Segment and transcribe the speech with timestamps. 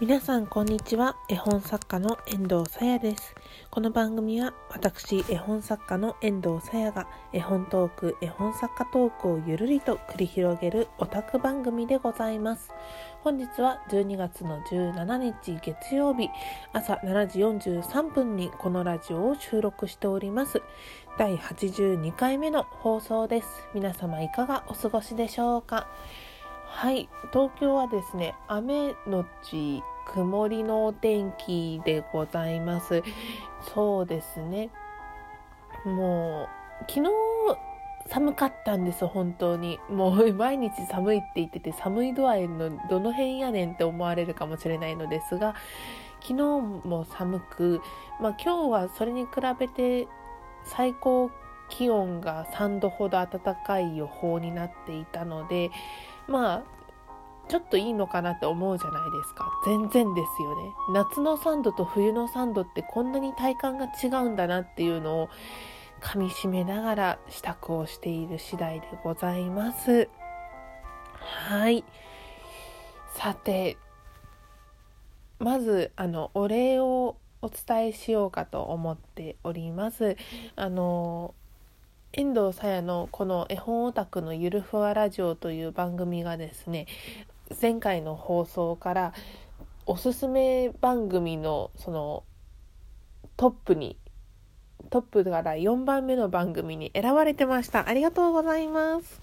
[0.00, 1.16] 皆さんこんにちは。
[1.28, 3.32] 絵本作家の遠藤さやです。
[3.70, 12.70] この番組は私絵本作家の遠藤さやが絵本トーク絵本作家トークをゆるりと繰り広げるオタク番組でございます。
[13.22, 16.28] 本日は12月の17日月曜日
[16.72, 20.60] 朝7時43分にこのラジオを収録しております。
[21.18, 23.48] 第82回目の放送です。
[23.72, 25.86] 皆様いかがお過ごしでしょうか？
[26.76, 27.08] はい。
[27.32, 29.80] 東京はですね雨のち
[30.12, 33.02] 曇りのお天気でございます。
[33.72, 34.70] そうですね。
[35.84, 36.48] も
[36.82, 37.10] う昨日
[38.08, 39.78] 寒かったんです本当に。
[39.88, 45.54] もう毎日寒いって言ってて寒い度合いのどの辺やねんって思われるかもしれないのですが
[46.20, 47.82] 昨日も寒く、
[48.20, 50.08] まあ、今日はそれに比べて
[50.64, 51.30] 最高
[51.70, 55.70] 気温が3度ほど暖かい予報になっていたので
[56.28, 56.74] まあ
[57.48, 59.50] ちょっといいのかなって思うじゃないですか。
[59.66, 60.72] 全然ですよね。
[60.94, 65.28] 夏の3度と冬の3度ってこんなに体感が違うんだなっていうのを
[66.00, 70.08] 噛みしめながら支度をしている次第でございます。
[71.48, 71.84] はい。
[73.14, 73.76] さて
[75.38, 80.16] まずあのお礼をお伝えしようかと思っております。
[80.56, 81.34] あの
[82.16, 86.86] 遠藤さやのこの絵本オタクのゆるふわラジオという番組がですね
[87.60, 89.12] 前回の放送から
[89.84, 92.22] おすすめ番組のその
[93.36, 93.98] トップに
[94.90, 97.88] トップから4番目の番組に選ばれてました。
[97.88, 99.20] ありがとうございます。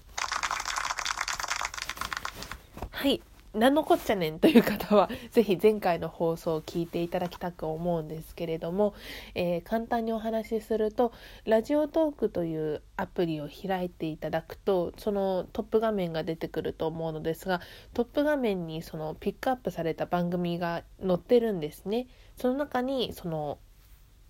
[2.90, 3.22] はい。
[3.54, 8.94] 何のこっちゃねんという方は、ぜひ前回の放送を聞いていただきたく思うんですけれども、
[9.34, 11.12] えー、簡単にお話しすると、
[11.44, 17.60] ラジオトークというアプリを開いていただくと、そのトップ画面が出てくると思うのですが、
[17.92, 22.06] トップ画面にそのピックアップされた番組が載ってるんですね。
[22.36, 23.58] その中に、その、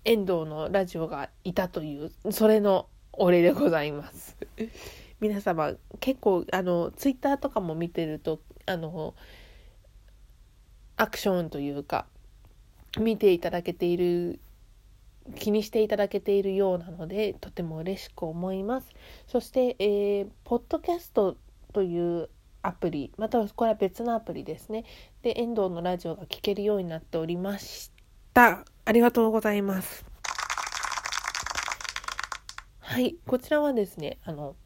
[0.03, 4.35] 遠藤のラジオがいたという、それのお礼でございます。
[5.23, 9.15] 皆様結構あのツイッターとかも見てるとあの
[10.97, 12.07] アクションというか
[12.99, 14.41] 見ていただけている
[15.35, 18.89] 気にしていただけているようなのでとても嬉しく思います。
[19.25, 21.37] そして、えー、ポッドキャスト
[21.71, 22.29] という
[22.61, 24.83] アプリまたはこれは別のアプリですね。
[25.21, 27.93] で遠藤のラジオが聴けるようになっておりまし
[28.33, 28.65] た。
[28.83, 30.03] ありがとうございます。
[32.81, 34.57] はいこちらはですねあの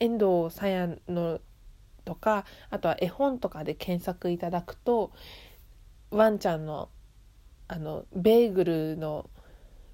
[0.00, 1.40] 遠藤さやの
[2.04, 5.12] とかあとは絵本とかで検索いただくと
[6.10, 6.88] ワンちゃんの
[7.68, 9.28] あのベーグルの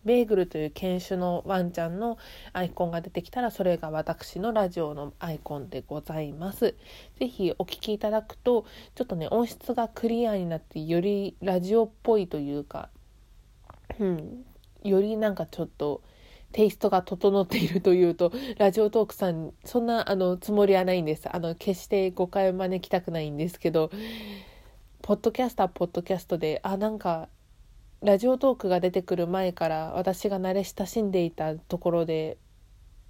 [0.05, 2.19] ベーグルという犬種のワンちゃんの
[2.53, 6.75] アイコンが出てきたらそれが私のラジオのアイコンでございます。
[7.19, 12.91] ぜひお聴きいただくとちょっとね音質がクリアになってよりラジオっぽいというか、
[14.01, 14.45] うん、
[14.83, 16.03] よりなんかちょっと
[16.53, 21.29] テイストが整っているというと、ラジオトークさん、そんな、あの、つもりはないんです。
[21.35, 23.91] あの、決して誤解を招きたくないんですけど、
[25.03, 27.29] ポッドキャスター、ポッドキャストで、あ、なんか、
[28.03, 32.37] ラジオトークが出てくる前から私が慣れ親しんでいたところで、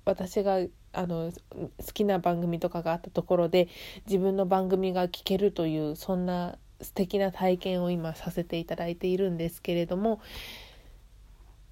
[0.05, 0.59] 私が
[0.93, 3.69] あの好きな番組とかがあったところで
[4.07, 10.21] 自分の番組が聞けるというそんな素敵な体験を今させていただいているんですけれども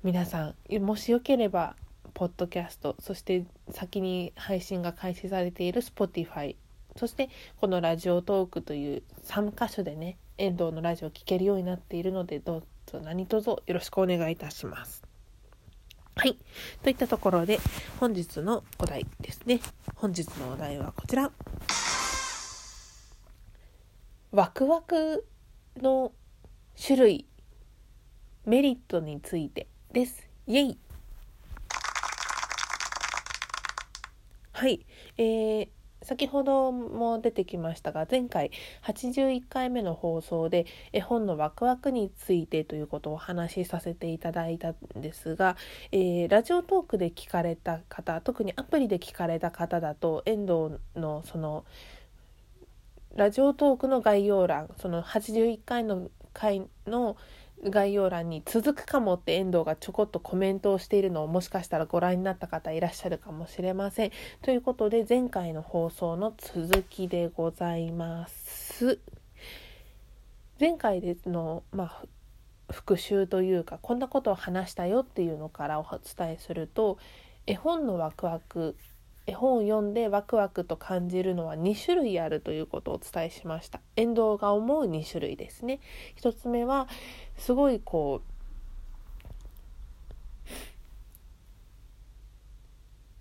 [0.03, 1.77] 皆さんもしよければ
[2.15, 6.57] ポッドキャストそして先に配信が開始されている Spotify
[6.97, 7.29] そして
[7.61, 15.03] このラジオトークという3箇所でね遠藤のラジオを聴けるようになっているのでどうぞ何卒よろしくお願いいたします。
[16.17, 16.39] はい。
[16.83, 17.61] といったところで
[17.99, 19.61] 本日のお題ですね。
[19.97, 21.31] 本日のお題はこちら。
[24.33, 25.27] ワクワク
[25.77, 26.13] の
[26.83, 27.27] 種類
[28.47, 30.29] メリットについてです。
[30.47, 30.79] イェイ
[34.53, 34.87] はい。
[35.19, 35.69] えー、
[36.03, 38.53] 先ほども出てきましたが前回
[38.85, 45.57] 81回目の放送で絵本のワクワクについてということをお話しさせていただいたんですが、
[45.91, 51.65] えー、ラジオトークで聞かれた方特にアプリで聞かれた方だと遠藤のその
[53.17, 57.17] ラジオトークの概要欄その81回の回の
[57.65, 64.13] 概要欄に続くかもって遠藤がちょこっとコメントをしているのをもしかしたらご覧になった方いらっしゃるかもしれません。
[64.43, 68.99] ということで前回の放送の続きでございます。
[70.59, 72.05] 前回での、まあ、
[72.73, 76.99] 復習というかこんなことを話したよっていうのからお伝えすると
[77.47, 78.77] 絵本のワクワク
[79.27, 83.81] 絵本を読んでワクワクと感じるのは2種類あるということをお伝えしました。
[83.97, 85.81] 遠藤が思う2種類ですね。
[86.21, 86.89] 1つ目は
[87.37, 88.23] すごいこ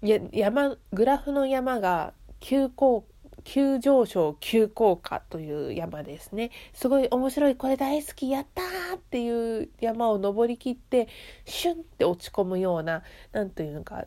[0.01, 3.05] うや山グラフの山が急降
[3.43, 6.51] 急上昇急降下という山ですね。
[6.73, 11.07] すごい面白いこれ大好きやったーっていう山を登りきって
[11.45, 14.05] シュンって落ち込むような何というのか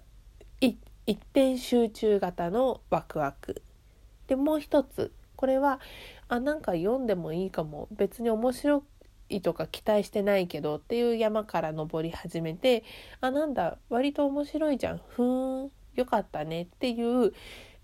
[1.07, 3.63] 一点集中型のワクワク。
[4.27, 5.13] でもう一つ。
[5.37, 5.81] これは
[6.29, 7.89] あなんか読んでもいいかも。
[7.91, 8.85] 別に面白
[9.29, 12.85] いとか期待してないけどっていう山から登り始めて
[13.21, 15.01] あなんだ割と面白いじゃん。
[15.09, 17.33] ふーんよかったねっていう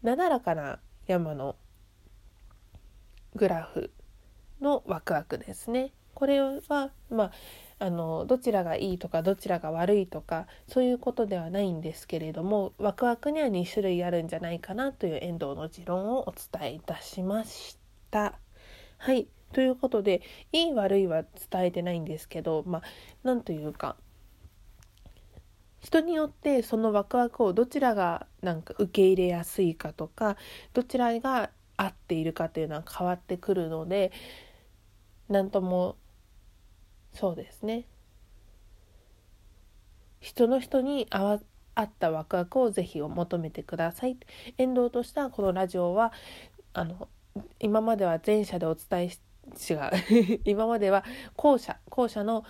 [0.02, 1.56] なだらかな山の
[3.34, 3.90] グラフ
[4.60, 5.92] のワクワクですね。
[6.14, 7.32] これはまあ
[7.80, 17.78] あのどちらがいいとかどちらが悪いとかそういうことではないんですけれどもワクワクには2種類あるんじゃないかなという遠藤の持論をお伝えいたしまし
[18.10, 18.38] た。
[18.98, 20.22] はいということで
[20.52, 22.82] いい悪いは伝えてないんですけどまあ
[23.22, 23.96] なんというか
[25.80, 30.36] 人によってそのワクワクをどちらがなんか受け入れやすいかとか
[30.74, 34.12] どちらが合っているかというのは変わってくるので
[35.28, 35.96] 何とも
[37.18, 37.84] そうですね。
[40.20, 41.40] 人の人に合わ
[41.74, 44.18] 合ったワクワクをぜひ求めてください。
[44.56, 46.12] 遠藤としたこのラジオは
[46.74, 47.08] あの
[47.58, 49.20] 今までは前者でお伝えし
[49.68, 50.40] 違う。
[50.44, 51.04] 今までは
[51.36, 52.44] 後者後者の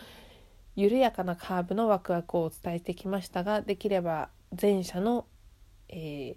[0.76, 4.28] 緩やかなカーブのワクワクをお伝えしてきましたができれば
[4.60, 5.26] 前者の、
[5.88, 6.36] え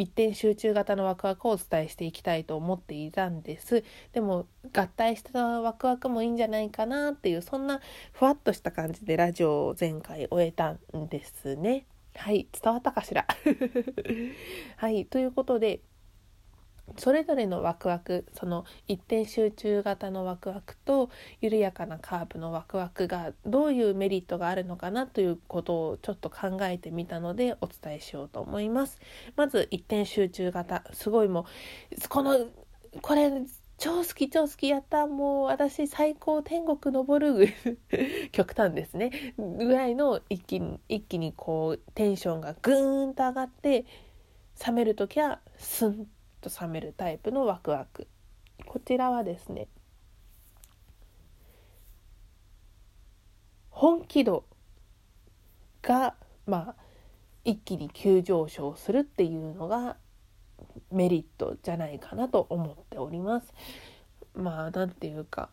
[0.00, 3.82] 一点集中型のワクワクをお伝えしていきたいと思っていたんです。
[4.12, 7.80] でも合体したワクワクもいいんじゃないかなっていうそんな
[8.12, 11.86] ふわっとした感じでラジオを前回終えたんですね。
[12.14, 13.26] はい伝わったかしら？
[14.76, 15.80] はいということで
[16.96, 29.00] それぞれのワクワクその一点集中型のワクワクと緩やかなカーブのワクワクがどういうメリットがあるのかなということをちょっと考えてみたのでお伝えしようと思います。
[29.36, 31.46] まず一点集中型すごいも
[31.92, 32.46] うこの
[33.02, 33.30] これ
[33.78, 37.48] 超好き超好きやったもう私最高天国登る
[38.32, 43.86] 極端ですねぐらいの一気に一気にこうテンションがグーンと上がって
[44.66, 46.08] 冷める時はスン
[46.40, 48.06] と冷めるタイプのワクワク
[48.66, 49.68] こちらはですね
[53.70, 54.44] 本気度
[55.82, 56.14] が
[56.46, 56.74] まあ
[57.44, 59.96] 一気に急上昇するっていうのが
[60.90, 63.54] メリットじゃないかなと思っております。
[64.34, 65.50] まあ何て言うか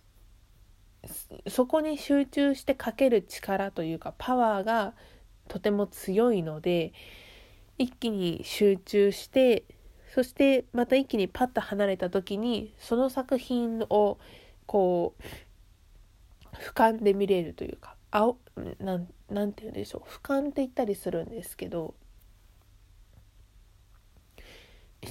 [1.47, 4.93] そこに集中してかける力というかパワーが
[5.47, 6.93] とても強いので
[7.77, 9.63] 一気に集中して
[10.15, 14.17] そしてまた一気にパッと離れた時にその作品を
[14.65, 18.37] こう俯瞰で見れるというか青
[18.79, 20.09] なんなんて言うんでしょう。
[20.09, 21.95] 俯瞰って言ったりするんですけど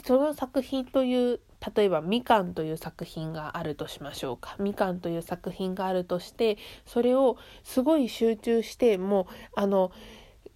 [0.06, 1.40] その作品という
[1.76, 6.56] 例えば「みかん」という作品があるとしましょうか「みかん」という作品があるとして
[6.86, 9.92] それをすごい集中してもうあの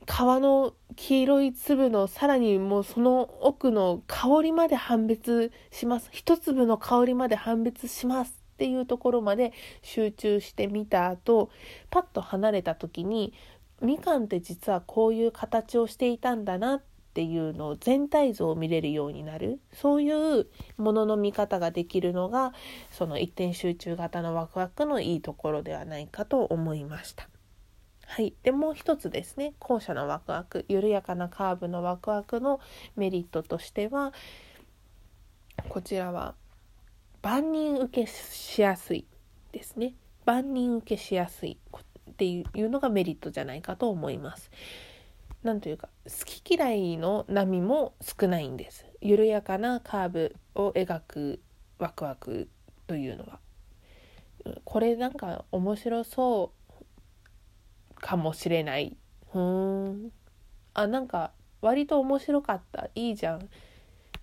[0.09, 9.53] 皮の黄色い粒のさらにもうその奥の香りまで判別します一粒の香りまで判別しますっていうところまで
[9.83, 11.51] 集中してみた後
[11.91, 13.35] パッと離れた時に
[13.83, 16.83] みかんって実はこういう形をしていたんだなっ
[17.15, 20.47] ていうのを全体像を見れるようになるそういう
[20.79, 22.55] ものの見方ができるのが
[22.91, 27.29] その一点集中型のワクワクのいいところではないかと思いました。
[28.11, 29.53] はい、でもう一つですね。
[29.59, 32.59] 後者のワクワク緩やかなカーブのワクワクの
[32.97, 34.15] メリットとしては
[35.69, 36.35] こちらは
[37.21, 39.05] 万人受けしやすい
[39.53, 39.95] ですね。
[40.25, 41.59] 万人受けしやすい
[42.11, 44.51] っていうのがメリットじゃないかと思います。
[45.43, 48.87] なんというか好き嫌いの波も少ないんです。
[49.03, 51.41] 緩やかなカーブを描く
[51.79, 52.49] ワクワク
[52.87, 53.39] というのは。
[54.65, 56.58] これなんか面白そう
[58.09, 58.97] かもしれない。
[59.33, 60.13] ふーん。
[60.73, 62.89] あなんか割と面白かった。
[62.95, 63.51] いいじゃん。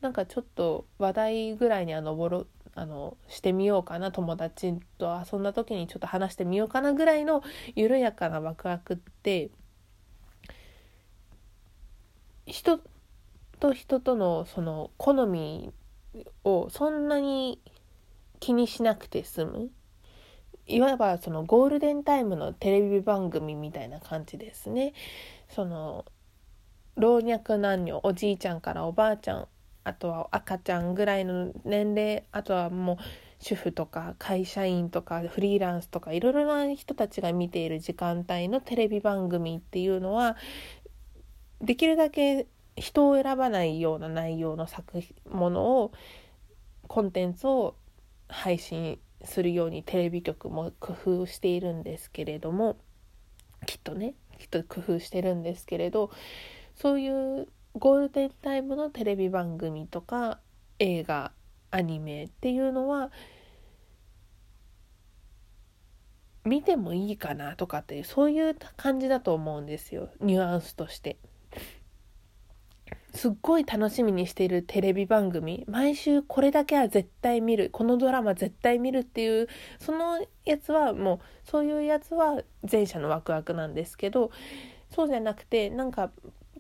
[0.01, 7.44] なんかちょっと話題ぐらいには登ろあのしてみようかな友達と遊んだ時にちょっと話してみようかなぐらいの
[7.75, 9.51] 緩やかなワクワクって
[12.48, 12.80] 人
[13.60, 15.72] と人とのその好み
[16.44, 17.62] をそんなに
[18.39, 19.70] 気にしなくて済む。
[20.67, 24.93] いわばそのゴールデンタイムのテレビ番組みたいな感じですね。
[25.50, 26.05] その
[26.95, 29.48] 老若男女おじいちゃんからおばあちゃん
[29.84, 32.98] あとは赤ちゃんぐらいの年齢あとはもう
[33.39, 40.38] 主婦とか会社員とかフリーランスとかいろいろな人たちが見ている時間帯のテレビ番組っていうのは
[41.62, 45.91] できるだけ人を選ばないような内容の作ものを
[46.88, 47.75] コンテンツを
[48.27, 52.77] 配信するようにテレビ局も工夫しているんですけれども
[53.65, 56.12] きっとねきっと工夫してるんですけれど
[56.75, 60.39] そういうゴールデンタイムのテレビ番組とか
[60.79, 61.31] 映画
[61.72, 63.12] アニメっていうのは
[66.43, 71.17] 見てもいいかなとかっていうそういう感じだと思うんですよニュアンスとして。
[73.15, 79.48] すっごい楽しみにしているテレビ番組毎週これだけは絶対見るこのドラマ絶対見るっていう
[79.79, 84.31] そのやつはもうそういうやつは前者のワクワクなんですけど
[84.93, 86.12] そうじゃなくてなんか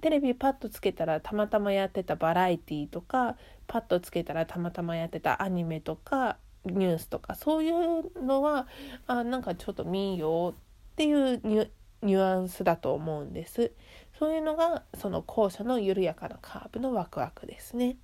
[0.01, 3.35] テレビパッとつけたらたまたまやってたバラエティーとか
[3.67, 8.67] パッとつけたらたまたまやってたアニメとかニュースとかそういうのは
[9.07, 10.55] あなんかちょっと見ようっ
[10.95, 13.71] ていうニュアンスだと思うんです。
[14.19, 17.97] そういうのがその後者の緩やかなカーブのワクワクですね。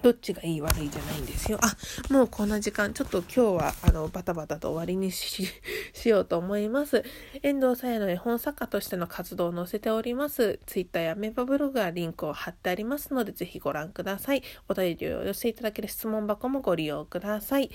[0.00, 1.58] どっちがいい悪いじゃないんですよ。
[1.60, 1.76] あ、
[2.12, 5.52] もうこんな時間、ちょっと今日はあのバタバタと終わりに し
[6.06, 7.04] ようと思います。
[7.42, 10.58] 遠藤さやの絵本作家としての活動を載せております。
[10.66, 14.42] Twitter やメンバーブログはリンクを貼ってありますので、ぜひご覧ください。
[14.68, 17.70] お便りを寄せていただける質問箱もご利用ください。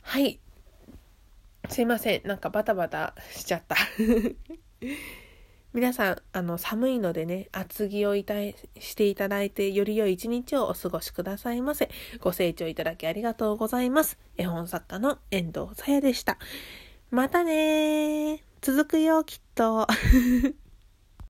[0.00, 0.40] はい。
[1.68, 2.26] すいません。
[2.26, 3.76] なんかバタバタしちゃった。
[5.76, 8.32] 皆さん、あの、寒いのでね、厚着をいた
[8.80, 11.90] していただいて、より良い一日をお過ごしくださいませ。
[12.18, 14.18] ご清聴いただきありがとうございます。
[14.38, 16.38] 絵本作家の遠藤さやでした。
[17.10, 19.86] またね続くよ、きっと。